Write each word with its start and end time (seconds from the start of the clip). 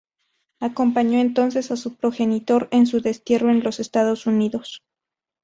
Acompañó 0.59 1.19
entonces 1.19 1.69
a 1.69 1.75
su 1.77 1.95
progenitor 1.95 2.67
en 2.71 2.87
su 2.87 3.01
destierro 3.01 3.49
a 3.49 3.53
los 3.53 3.79
Estados 3.79 4.25
Unidos. 4.25 4.81